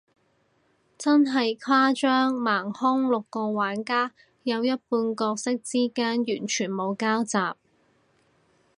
[0.97, 7.37] 真係誇張，盲兇，六個玩家，有一半角色之間完全冇交集，